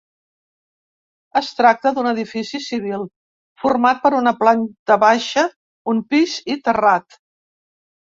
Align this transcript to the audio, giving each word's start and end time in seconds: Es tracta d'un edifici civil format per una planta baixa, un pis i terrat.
Es 1.41 1.49
tracta 1.57 1.91
d'un 1.97 2.07
edifici 2.11 2.61
civil 2.67 3.03
format 3.63 4.01
per 4.05 4.11
una 4.21 4.33
planta 4.39 4.97
baixa, 5.05 5.45
un 5.95 6.01
pis 6.15 6.39
i 6.55 6.57
terrat. 6.69 7.21